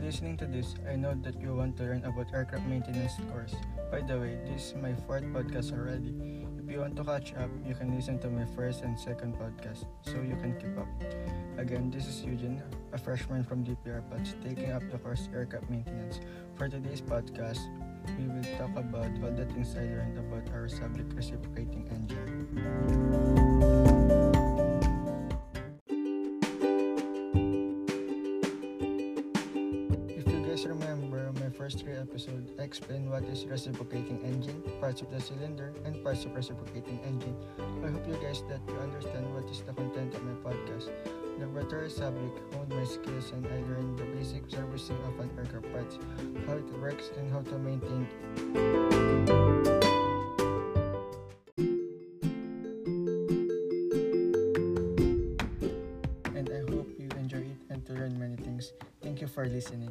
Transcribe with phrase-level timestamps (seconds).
[0.00, 3.54] listening to this, I know that you want to learn about aircraft maintenance course.
[3.90, 6.14] By the way, this is my fourth podcast already.
[6.58, 9.84] If you want to catch up, you can listen to my first and second podcast
[10.02, 10.88] so you can keep up.
[11.58, 12.62] Again, this is Eugene,
[12.92, 16.20] a freshman from DPR Pats, taking up the course aircraft maintenance.
[16.54, 17.60] For today's podcast,
[18.18, 23.23] we will talk about all the things I learned about our subject reciprocating engine.
[30.64, 35.74] Remember my first three episodes, I explained what is reciprocating engine, parts of the cylinder,
[35.84, 37.36] and parts of reciprocating engine.
[37.84, 40.88] I hope you guys that you understand what is the content of my podcast.
[41.38, 45.98] Laboratory subject honed my skills and I learned the basic servicing of an aircraft parts,
[46.46, 48.08] how it works and how to maintain
[56.34, 58.72] and I hope you enjoy it and to learn many things.
[59.02, 59.90] Thank you for listening.